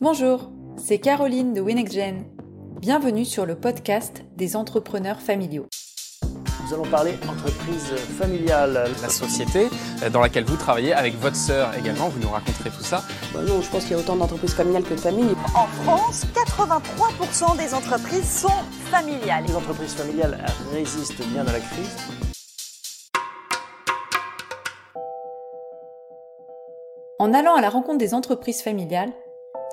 [0.00, 2.24] Bonjour, c'est Caroline de WinXGen.
[2.80, 5.66] Bienvenue sur le podcast des entrepreneurs familiaux.
[6.22, 8.92] Nous allons parler entreprise familiale.
[9.02, 9.66] La société
[10.12, 13.02] dans laquelle vous travaillez avec votre sœur également, vous nous raconterez tout ça.
[13.34, 15.34] Bah non, je pense qu'il y a autant d'entreprises familiales que de familles.
[15.56, 18.62] En France, 83% des entreprises sont
[18.92, 19.46] familiales.
[19.48, 21.96] Les entreprises familiales résistent bien à la crise.
[27.18, 29.10] En allant à la rencontre des entreprises familiales,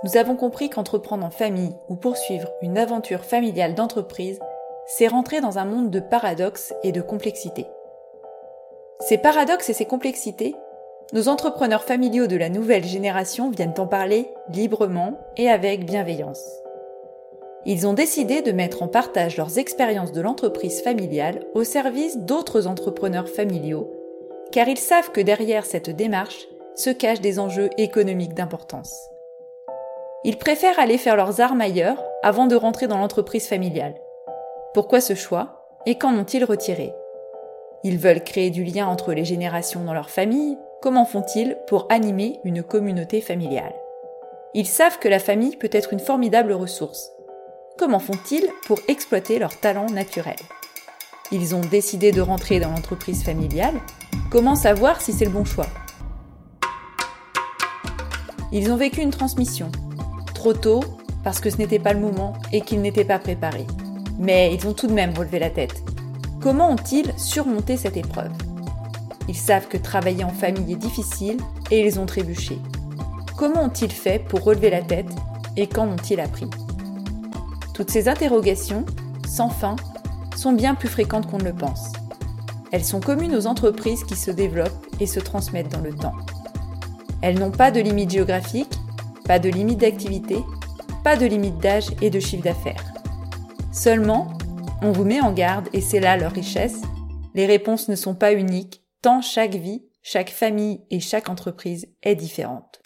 [0.06, 4.38] nous avons compris qu'entreprendre en famille ou poursuivre une aventure familiale d'entreprise,
[4.86, 7.66] c'est rentrer dans un monde de paradoxes et de complexité.
[9.00, 10.54] Ces paradoxes et ces complexités,
[11.12, 16.44] nos entrepreneurs familiaux de la nouvelle génération viennent en parler librement et avec bienveillance.
[17.66, 22.68] Ils ont décidé de mettre en partage leurs expériences de l'entreprise familiale au service d'autres
[22.68, 23.92] entrepreneurs familiaux,
[24.52, 29.10] car ils savent que derrière cette démarche se cachent des enjeux économiques d'importance.
[30.28, 33.94] Ils préfèrent aller faire leurs armes ailleurs avant de rentrer dans l'entreprise familiale.
[34.74, 36.96] Pourquoi ce choix et qu'en ont-ils retiré?
[37.84, 40.58] Ils veulent créer du lien entre les générations dans leur famille.
[40.82, 43.76] Comment font-ils pour animer une communauté familiale?
[44.56, 47.12] Ils savent que la famille peut être une formidable ressource.
[47.78, 50.34] Comment font-ils pour exploiter leurs talents naturels
[51.32, 53.76] Ils ont décidé de rentrer dans l'entreprise familiale.
[54.32, 55.68] Comment savoir si c'est le bon choix?
[58.52, 59.70] Ils ont vécu une transmission,
[60.54, 60.82] tôt
[61.24, 63.68] parce que ce n'était pas le moment et qu'ils n'étaient pas préparés.
[64.20, 65.84] Mais ils ont tout de même relevé la tête.
[66.42, 68.32] Comment ont-ils surmonté cette épreuve?
[69.28, 71.38] Ils savent que travailler en famille est difficile
[71.72, 72.60] et ils ont trébuché.
[73.38, 75.10] Comment ont-ils fait pour relever la tête
[75.58, 76.50] et qu'en ont-ils appris?
[77.74, 78.86] Toutes ces interrogations,
[79.28, 79.76] sans fin,
[80.36, 81.92] sont bien plus fréquentes qu'on ne le pense.
[82.72, 86.16] Elles sont communes aux entreprises qui se développent et se transmettent dans le temps.
[87.22, 88.80] Elles n'ont pas de limite géographique
[89.26, 90.38] pas de limite d'activité,
[91.04, 92.84] pas de limite d'âge et de chiffre d'affaires.
[93.72, 94.38] Seulement,
[94.82, 96.82] on vous met en garde, et c'est là leur richesse,
[97.34, 102.16] les réponses ne sont pas uniques, tant chaque vie, chaque famille et chaque entreprise est
[102.16, 102.82] différente.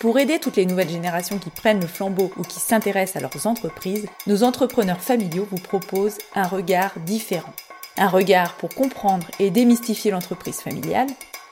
[0.00, 3.46] Pour aider toutes les nouvelles générations qui prennent le flambeau ou qui s'intéressent à leurs
[3.46, 7.54] entreprises, nos entrepreneurs familiaux vous proposent un regard différent.
[7.96, 11.08] Un regard pour comprendre et démystifier l'entreprise familiale,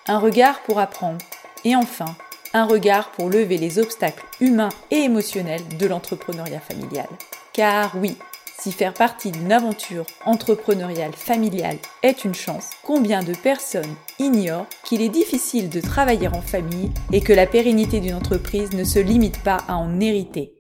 [0.07, 1.25] un regard pour apprendre,
[1.65, 2.17] et enfin,
[2.53, 7.09] un regard pour lever les obstacles humains et émotionnels de l'entrepreneuriat familial.
[7.53, 8.17] Car oui,
[8.59, 15.03] si faire partie d'une aventure entrepreneuriale familiale est une chance, combien de personnes ignorent qu'il
[15.03, 19.43] est difficile de travailler en famille et que la pérennité d'une entreprise ne se limite
[19.43, 20.55] pas à en hériter?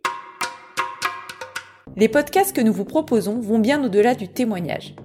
[1.96, 4.96] Les podcasts que nous vous proposons vont bien au-delà du témoignage.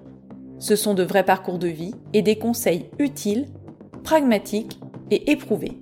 [0.58, 3.48] Ce sont de vrais parcours de vie et des conseils utiles,
[4.04, 4.80] pragmatiques
[5.12, 5.80] et éprouvés.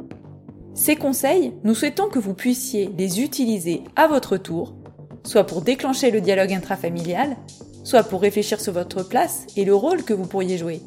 [0.78, 4.76] Ces conseils, nous souhaitons que vous puissiez les utiliser à votre tour,
[5.24, 7.36] soit pour déclencher le dialogue intrafamilial,
[7.84, 10.82] soit pour réfléchir sur votre place et le rôle que vous pourriez jouer,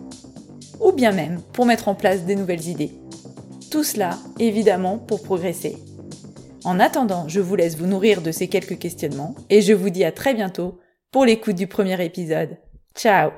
[0.80, 2.92] ou bien même pour mettre en place des nouvelles idées.
[3.72, 5.76] Tout cela, évidemment, pour progresser.
[6.64, 10.04] En attendant, je vous laisse vous nourrir de ces quelques questionnements et je vous dis
[10.04, 10.78] à très bientôt
[11.10, 12.58] pour l'écoute du premier épisode.
[12.94, 13.32] Ciao